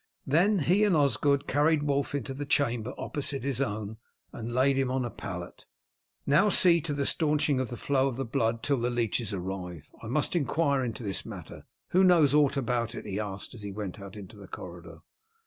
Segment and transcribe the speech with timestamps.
[0.25, 3.97] Then he and Osgod carried Wulf into the chamber opposite his own,
[4.33, 5.67] and laid him on a pallet.
[6.25, 9.91] "Now see to the staunching of the flow of blood till the leeches arrive.
[10.01, 11.67] I must inquire into this matter.
[11.89, 15.01] Who knows aught about it?" he asked as he went out into the corridor.